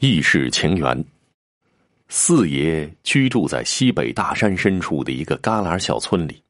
[0.00, 1.04] 异世情缘。
[2.08, 6.40] 四爷居住在西北大山深处的一个旮旯小村里。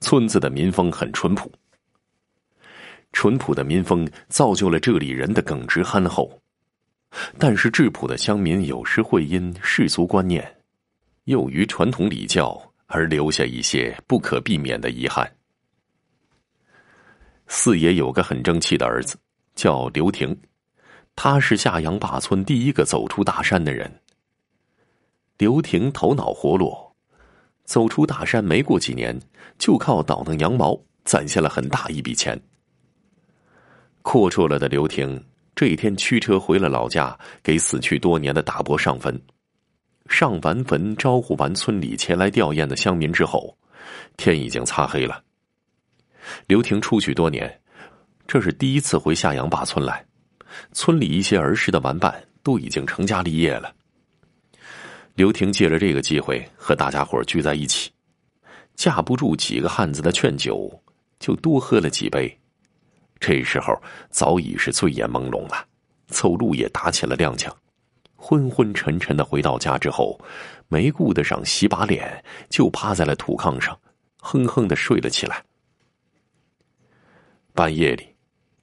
[0.00, 1.52] 村子的民风很淳朴，
[3.12, 6.40] 淳朴的民风造就了这里人的耿直憨厚。
[7.38, 10.56] 但是质朴的乡民有时会因世俗观念，
[11.26, 15.30] 囿于传统礼教而留下一些不可避免的遗憾。
[17.48, 19.18] 四爷有个很争气的儿子，
[19.54, 20.34] 叫刘婷。
[21.16, 24.00] 他是下阳坝村第一个走出大山的人。
[25.38, 26.94] 刘婷头脑活络，
[27.64, 29.18] 走出大山没过几年，
[29.58, 32.40] 就靠倒腾羊毛攒下了很大一笔钱。
[34.02, 35.24] 阔绰了的刘婷
[35.54, 39.20] 这一天驱车回了老家，给死去多年的大伯上坟。
[40.08, 43.56] 上完坟，招呼完村里前来吊唁的乡民之后，
[44.16, 45.22] 天已经擦黑了。
[46.46, 47.60] 刘婷出去多年，
[48.26, 50.04] 这是第一次回下阳坝村来。
[50.72, 53.74] 村里一些儿时的玩伴都已经成家立业了。
[55.14, 57.90] 刘婷借着这个机会和大家伙聚在一起，
[58.74, 60.82] 架不住几个汉子的劝酒，
[61.20, 62.36] 就多喝了几杯。
[63.20, 63.80] 这时候
[64.10, 65.64] 早已是醉眼朦胧了，
[66.08, 67.50] 走路也打起了踉跄，
[68.16, 70.20] 昏昏沉沉的回到家之后，
[70.68, 73.78] 没顾得上洗把脸，就趴在了土炕上，
[74.18, 75.42] 哼哼的睡了起来。
[77.54, 78.08] 半夜里，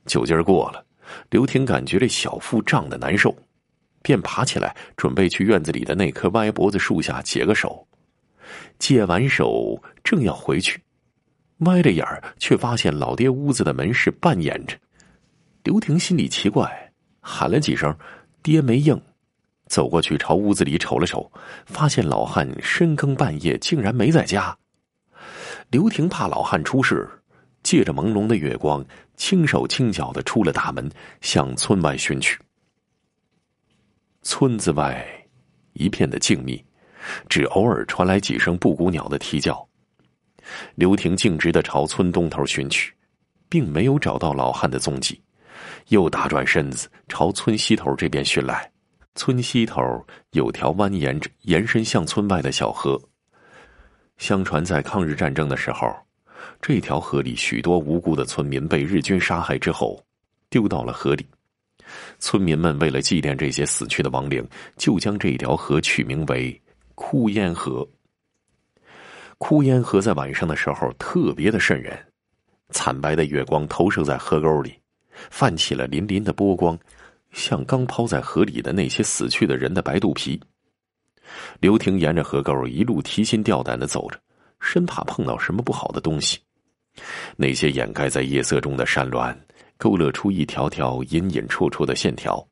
[0.06, 0.86] 酒劲儿过了。
[1.30, 3.36] 刘婷感觉这小腹胀得难受，
[4.02, 7.88] 便爬起来准备去院子里的那棵歪脖子树下解个手。
[8.80, 10.82] 解完手，正要回去，
[11.60, 14.78] 歪着眼儿却发现老爹屋子的门是半掩着。
[15.64, 17.96] 刘婷心里奇怪，喊了几声，
[18.42, 19.00] 爹没应，
[19.68, 21.32] 走过去朝屋子里瞅了瞅，
[21.66, 24.58] 发现老汉深更半夜竟然没在家。
[25.70, 27.08] 刘婷怕老汉出事。
[27.72, 30.92] 借着朦胧的月光，轻手轻脚的出了大门，
[31.22, 32.38] 向村外寻去。
[34.24, 35.02] 村子外
[35.72, 36.62] 一片的静谧，
[37.30, 39.66] 只偶尔传来几声布谷鸟的啼叫。
[40.76, 42.94] 刘婷径直的朝村东头寻去，
[43.48, 45.22] 并没有找到老汉的踪迹，
[45.88, 48.70] 又打转身子朝村西头这边寻来。
[49.16, 49.82] 村西头
[50.32, 53.02] 有条蜿蜒着延伸向村外的小河，
[54.18, 55.88] 相传在抗日战争的时候。
[56.62, 60.02] 这条河里许多无辜的村民被日军杀害之后，
[60.50, 61.26] 丢到了河里。
[62.20, 64.48] 村民们为了纪念这些死去的亡灵，
[64.78, 66.62] 就将这条河取名为
[66.96, 67.88] “枯烟河”。
[69.38, 71.98] 枯烟河在晚上的时候特别的瘆人，
[72.70, 74.74] 惨白的月光投射在河沟里，
[75.30, 76.78] 泛起了粼粼的波光，
[77.32, 80.40] 像刚抛在河里的那些死去的人的白肚皮。
[81.60, 84.20] 刘婷沿着河沟一路提心吊胆的走着。
[84.62, 86.40] 生怕碰到什么不好的东西，
[87.36, 89.36] 那些掩盖在夜色中的山峦，
[89.78, 92.48] 勾勒出一条条隐隐绰绰的线条。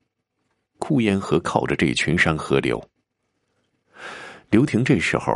[0.79, 2.81] 枯烟河靠着这群山河流。
[4.49, 5.33] 刘婷这时候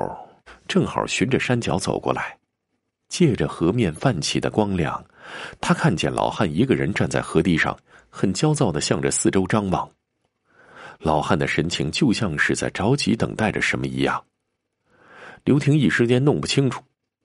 [0.67, 2.37] 正好循着山脚走过来，
[3.09, 5.05] 借着河面泛起的光亮，
[5.61, 7.77] 他看见老汉一个人站在河堤上，
[8.09, 9.89] 很焦躁的向着四周张望。
[10.99, 14.23] 老汉的神情就像是在着急等待着什么一样。
[15.43, 16.81] 刘婷一时间弄不清楚，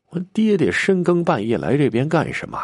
[0.09, 2.59] 我爹爹深更半夜来这边干什么？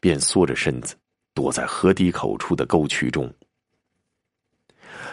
[0.00, 0.96] 便缩着身子
[1.34, 3.32] 躲在河堤口处的沟渠中。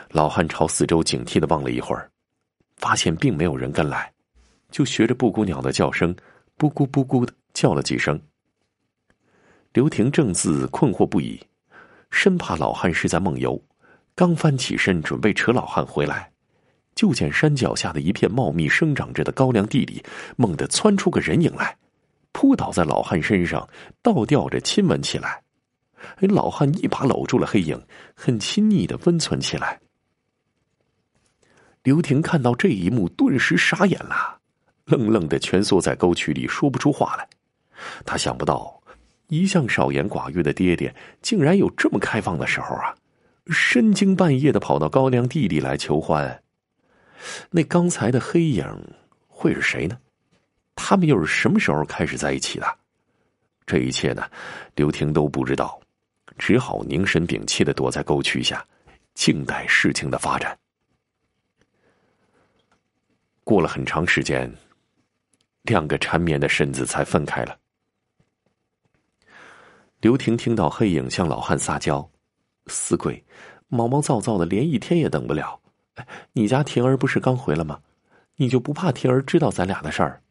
[0.10, 2.10] 老汉朝四周警惕的望了一会儿，
[2.78, 4.12] 发现并没有人跟来，
[4.72, 6.16] 就学着布谷鸟的叫声，
[6.56, 8.20] 布咕布咕的叫了几声。
[9.74, 11.40] 刘婷正自困惑不已，
[12.10, 13.62] 生怕老汉是在梦游，
[14.16, 16.32] 刚翻起身准备扯老汉回来。
[16.96, 20.02] 就见山脚下的一片茂密生长着的高粱地里，
[20.38, 21.78] 猛地窜出个人影来，
[22.32, 23.68] 扑倒在老汉身上，
[24.02, 25.44] 倒吊着亲吻起来。
[26.22, 27.86] 老汉一把搂住了黑影，
[28.16, 29.80] 很亲昵的温存起来。
[31.84, 34.40] 刘婷看到这一幕，顿时傻眼了，
[34.86, 37.28] 愣愣的蜷缩在沟渠里，说不出话来。
[38.06, 38.82] 他想不到，
[39.28, 42.96] 一向少言寡语的爹爹，竟然有这么开放的时候啊！
[43.48, 46.42] 深更半夜的跑到高粱地里来求欢。
[47.50, 48.66] 那刚才的黑影
[49.28, 49.98] 会是谁呢？
[50.76, 52.78] 他们又是什么时候开始在一起的？
[53.66, 54.30] 这一切呢，
[54.76, 55.80] 刘婷都不知道，
[56.38, 58.66] 只好凝神屏气的躲在沟渠下，
[59.14, 60.58] 静待事情的发展。
[63.44, 64.54] 过了很长时间，
[65.64, 67.58] 两个缠绵的身子才分开了。
[70.02, 72.08] 刘婷听到黑影向老汉撒娇
[72.68, 73.24] ：“死鬼，
[73.68, 75.60] 毛毛躁躁的，连一天也等不了。”
[76.34, 77.80] 你家婷儿不是刚回来吗？
[78.38, 80.22] 你就不怕婷儿知道咱俩的事儿？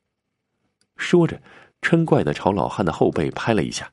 [0.96, 1.40] 说着，
[1.80, 3.90] 嗔怪的朝老汉的后背拍了一下。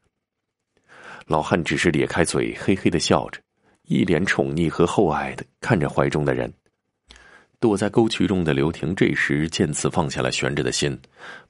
[1.27, 3.39] 老汉只是咧开嘴，嘿嘿的笑着，
[3.83, 6.51] 一脸宠溺和厚爱的看着怀中的人。
[7.59, 10.99] 躲在沟渠中的刘婷这时见此放下了悬着的心，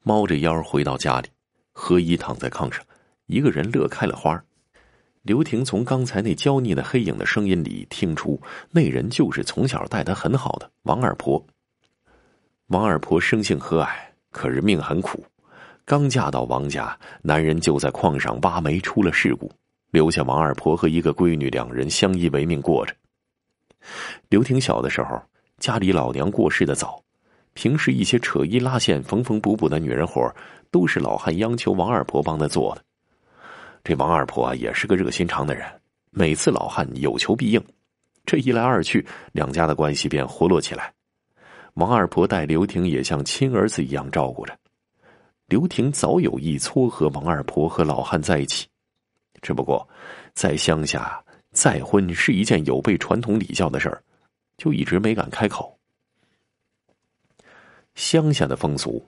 [0.03, 1.29] 猫着腰回到家里，
[1.71, 2.85] 何衣躺在炕上，
[3.25, 4.44] 一个人乐开了花。
[5.23, 8.41] 刘婷从刚才那娇腻的黑影的声音里听出，
[8.71, 11.44] 那人就是从小待她很好的王二婆。
[12.68, 13.89] 王二婆生性和蔼，
[14.31, 15.23] 可是命很苦。
[15.85, 19.51] 刚嫁到王家，男人就在矿上挖煤出了事故，
[19.91, 22.95] 留下王二婆和一个闺女两人相依为命过着。
[24.29, 25.21] 刘婷小的时候，
[25.59, 27.03] 家里老娘过世的早，
[27.53, 30.33] 平时一些扯衣拉线、缝缝补补的女人活，
[30.71, 32.83] 都是老汉央求王二婆帮他做的。
[33.83, 35.68] 这王二婆啊，也是个热心肠的人，
[36.12, 37.63] 每次老汉有求必应，
[38.25, 40.94] 这一来二去，两家的关系便活络起来。
[41.75, 44.57] 王二婆待刘婷也像亲儿子一样照顾着。
[45.48, 48.68] 刘婷早有意撮合王二婆和老汉在一起，
[49.42, 49.88] 只不过
[50.33, 54.04] 在乡下再婚是一件有悖传统礼教的事儿，
[54.57, 55.78] 就一直没敢开口。
[57.95, 59.06] 乡下的风俗，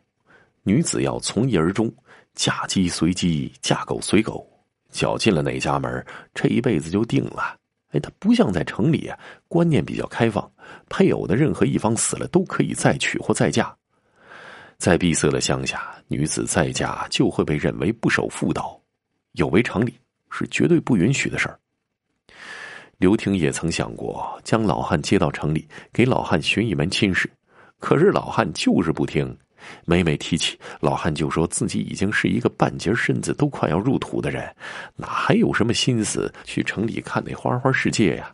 [0.64, 1.94] 女子要从一而终，
[2.34, 4.46] 嫁鸡随鸡，嫁狗随狗。
[4.94, 7.57] 搅进了哪家门，这一辈子就定了。
[7.90, 10.50] 哎，他不像在城里啊，观念比较开放，
[10.88, 13.75] 配偶的任何一方死了都可以再娶或再嫁。
[14.78, 18.80] 在闭塞的乡下，女子再嫁就会被认为不守妇道，
[19.34, 19.94] 有违常理，
[20.31, 21.60] 是绝对不允许的事儿。
[22.98, 27.30] 刘婷也曾想过将老汉接到城里，给老汉寻一门亲事，
[27.80, 29.38] 可是老汉就是不听。
[29.86, 34.54] 每每提起老汉，就说自己已经是一个半截身子都快要入土的人，
[34.95, 38.33] 哪还有什么心思去城里看那花花世界呀？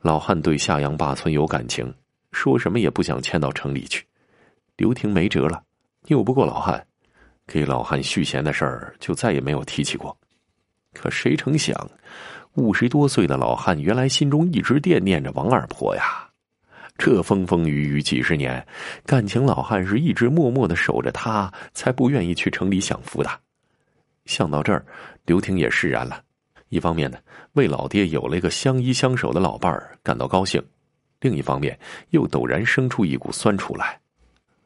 [0.00, 1.94] 老汉对下阳坝村有感情，
[2.32, 4.04] 说什么也不想迁到城里去。
[4.76, 5.62] 刘婷没辙了，
[6.08, 6.84] 拗不过老汉，
[7.46, 10.16] 给老汉续弦的事儿就再也没有提起过。
[10.92, 11.88] 可谁成想，
[12.54, 16.28] 五十多岁的老汉原来心中一直惦念着王二婆呀。
[16.98, 18.64] 这风风雨雨几十年，
[19.04, 23.30] 感情老汉是一直默默的守着他，才不愿意去城里享福的。
[24.24, 24.84] 想到这儿，
[25.24, 26.22] 刘婷也释然了。
[26.68, 27.18] 一方面呢，
[27.54, 30.62] 为老爹有了一个相依相守的老伴儿感到高兴；
[31.20, 31.76] 另一方面，
[32.10, 34.00] 又陡然生出一股酸楚来。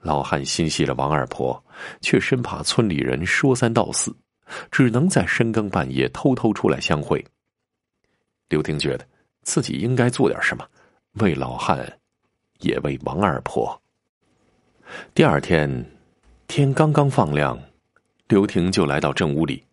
[0.01, 1.65] 老汉心系着王二婆，
[2.01, 4.15] 却生怕村里人说三道四，
[4.71, 7.25] 只能在深更半夜偷偷出来相会。
[8.49, 9.09] 刘婷觉得
[9.43, 10.65] 自己应该做点什么，
[11.15, 11.99] 为老汉。
[12.61, 13.81] 也为王二婆。
[15.15, 15.85] 第二天，
[16.47, 17.61] 天刚刚放亮，
[18.29, 19.65] 刘婷就来到正屋里。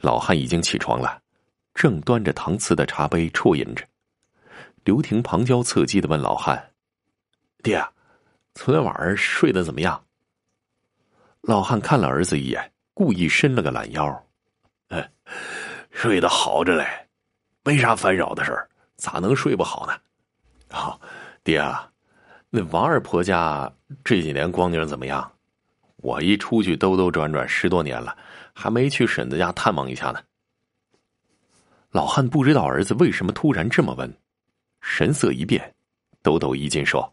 [0.00, 1.20] 老汉已经起床了，
[1.74, 3.86] 正端着搪瓷的茶杯啜饮着。
[4.82, 6.72] 刘婷旁敲侧击的问老汉
[7.62, 7.80] ：“爹，
[8.54, 10.04] 昨天晚上睡得怎么样？”
[11.42, 14.26] 老汉看了儿子一眼，故意伸了个懒腰
[14.88, 15.10] ：“哎，
[15.90, 16.84] 睡得好着嘞，
[17.62, 19.92] 没啥烦扰的事儿，咋能睡不好呢
[20.76, 20.98] ？”“啊，
[21.44, 21.86] 爹啊。”
[22.50, 23.72] 那王二婆家
[24.04, 25.30] 这几年光景怎么样？
[26.02, 28.16] 我一出去兜兜转转十多年了，
[28.54, 30.20] 还没去婶子家探望一下呢。
[31.90, 34.10] 老汉不知道儿子为什么突然这么问，
[34.80, 35.74] 神色一变，
[36.22, 37.12] 抖抖衣襟说：“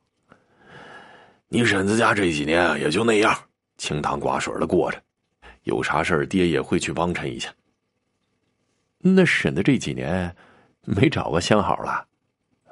[1.50, 3.38] 你婶子家这几年也就那样，
[3.78, 5.02] 清汤寡水的过着，
[5.64, 7.54] 有啥事儿爹也会去帮衬一下。
[9.00, 10.34] 那婶子这几年
[10.86, 12.08] 没找个相好了？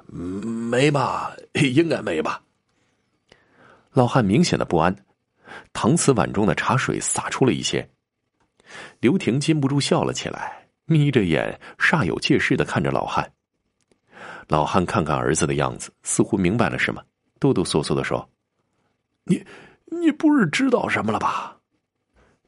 [0.06, 1.36] 没吧？
[1.52, 2.40] 应该没吧？”
[3.96, 4.94] 老汉明显的不安，
[5.72, 7.88] 搪瓷碗中的茶水洒出了一些。
[9.00, 13.32] 刘婷禁不住笑了起来，眯着眼，煞有介事的看着老汉。
[14.48, 17.02] 老汉看看儿子的样子，似乎明白了什么，
[17.40, 18.28] 哆哆嗦嗦的说
[19.24, 19.42] ：“你，
[19.86, 21.56] 你不是知道什么了吧？”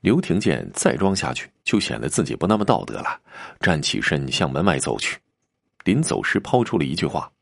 [0.03, 3.19] 刘婷见再装下去就显得自己不那么道德了，
[3.59, 5.19] 站起身向门外走去。
[5.85, 7.33] 临走时抛出了一句话：“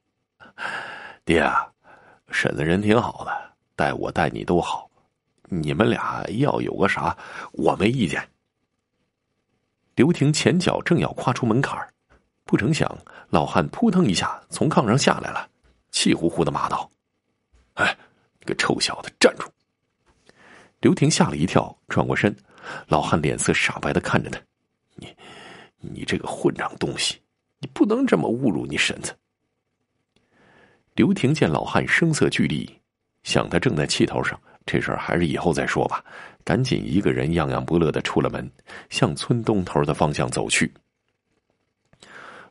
[1.27, 1.67] 爹啊，
[2.31, 3.47] 婶子人挺好的。”
[3.77, 4.91] 待我待你都好，
[5.45, 7.17] 你们俩要有个啥，
[7.53, 8.27] 我没意见。
[9.95, 11.79] 刘婷前脚正要跨出门槛
[12.45, 12.91] 不成想
[13.29, 15.49] 老汉扑腾一下从炕上下来了，
[15.91, 16.91] 气呼呼的骂道
[17.75, 17.97] ：“哎，
[18.41, 19.47] 你个臭小子，站住！”
[20.81, 22.35] 刘婷吓了一跳，转过身，
[22.89, 24.41] 老汉脸色煞白的看着他
[24.97, 25.15] ：“你，
[25.81, 27.21] 你这个混账东西，
[27.59, 29.15] 你不能这么侮辱你婶子。”
[30.95, 32.81] 刘婷见老汉声色俱厉。
[33.27, 36.03] 想他正在气头上，这事儿还是以后再说吧。
[36.45, 38.49] 赶紧一个人样样不乐的出了门，
[38.89, 40.73] 向村东头的方向走去。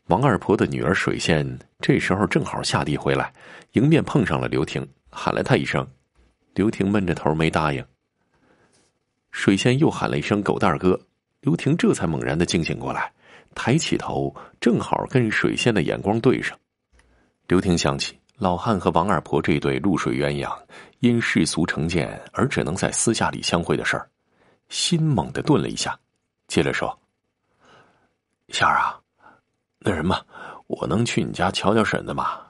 [0.07, 3.33] 王二婆的女儿水仙这时候正好下地回来，
[3.71, 5.87] 迎面碰上了刘婷，喊了她一声。
[6.55, 7.81] 刘婷闷着头没答应。
[9.31, 10.99] 水仙又喊了一声“狗蛋哥”，
[11.39, 13.09] 刘婷这才猛然的惊醒过来，
[13.55, 16.57] 抬起头，正好跟水仙的眼光对上，
[17.47, 20.53] 刘婷想起老汉和王二婆这对露水鸳鸯
[20.99, 24.09] 因世俗成见而只能在私下里相会的事儿，
[24.69, 25.97] 心猛地顿了一下，
[26.47, 26.97] 接着说
[28.49, 28.99] ：“仙儿啊，
[29.79, 30.19] 那什么，
[30.67, 32.41] 我能去你家瞧瞧婶子吗？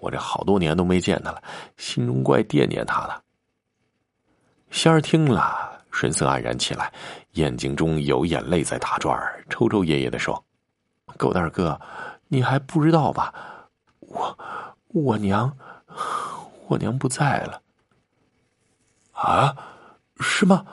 [0.00, 1.42] 我这好多年都没见她了，
[1.76, 3.22] 心中怪惦念她的。”
[4.70, 6.92] 仙儿听了，神色黯然起来，
[7.32, 9.20] 眼睛中有眼泪在打转
[9.50, 10.42] 抽抽噎噎的说
[11.18, 11.78] ：“狗蛋哥，
[12.28, 13.34] 你还不知道吧？
[14.00, 14.38] 我，
[15.04, 15.56] 我娘，
[16.68, 17.62] 我娘不在了。”
[19.12, 19.56] 啊，
[20.20, 20.64] 是吗？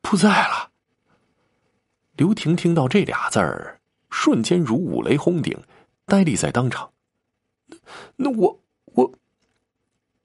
[0.00, 0.70] 不在了。
[2.16, 5.58] 刘婷听到这俩字儿，瞬间如五雷轰顶，
[6.06, 6.90] 呆立在当场。
[8.14, 9.12] 那我我，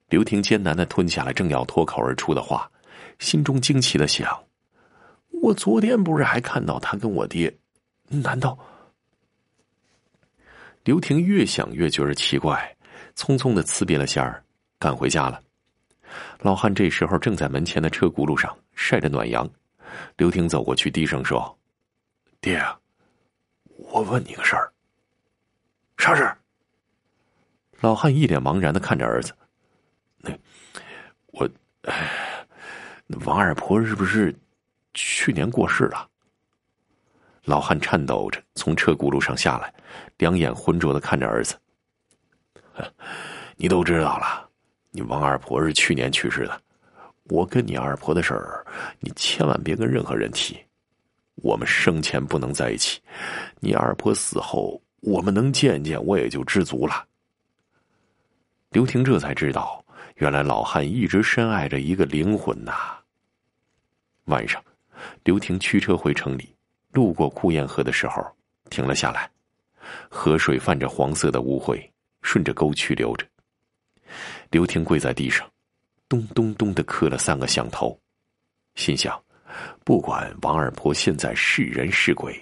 [0.10, 2.70] 刘婷艰难的吞下了正要脱口而出的话。
[3.18, 4.44] 心中惊奇的想
[5.44, 7.56] ：“我昨天不是还看到他跟我爹？
[8.08, 8.58] 难道……”
[10.84, 12.76] 刘婷越想越觉得奇怪，
[13.16, 14.44] 匆匆的辞别了仙儿，
[14.80, 15.42] 赶回家了。
[16.40, 19.50] 老汉这时候正在门前的车轱辘上晒着暖阳。
[20.18, 21.58] 刘婷走过去，低声说
[22.42, 22.64] ：“爹，
[23.64, 24.72] 我问你个事儿。
[25.98, 26.38] 啥事儿？”
[27.82, 29.34] 老汉一脸茫然的看着儿子
[30.20, 30.32] ：“那
[31.28, 31.50] 我……
[31.84, 32.28] 哎。”
[33.26, 34.34] 王二婆是不是
[34.94, 36.08] 去年过世了？
[37.44, 39.74] 老汉颤抖着从车轱辘上下来，
[40.18, 41.60] 两眼浑浊的看着儿子。
[43.58, 44.50] 你都知道了，
[44.92, 46.62] 你王二婆是去年去世的。
[47.26, 48.66] 我跟你二婆的事儿，
[49.00, 50.60] 你千万别跟任何人提。
[51.36, 53.00] 我们生前不能在一起，
[53.60, 57.06] 你二婆死后，我们能见见，我也就知足了。
[58.70, 59.84] 刘婷这才知道，
[60.16, 62.74] 原来老汉一直深爱着一个灵魂呐。
[64.26, 64.64] 晚上，
[65.24, 66.56] 刘婷驱车回城里，
[66.92, 68.26] 路过枯堰河的时候，
[68.70, 69.30] 停了下来。
[70.10, 71.82] 河水泛着黄色的污秽，
[72.32, 73.28] 顺着沟渠流着。
[74.52, 75.52] 刘婷跪在地上，
[76.08, 78.00] 咚咚咚的磕了三个响头，
[78.76, 79.22] 心想：
[79.84, 82.40] 不管王二婆现在是人是鬼，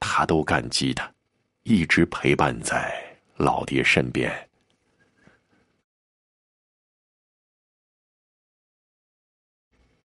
[0.00, 1.08] 他都感激她，
[1.62, 2.92] 一直陪伴在
[3.36, 4.45] 老爹身边。